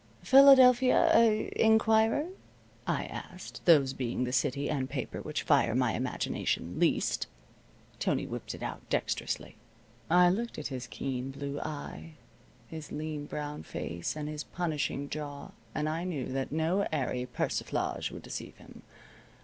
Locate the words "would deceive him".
18.09-18.81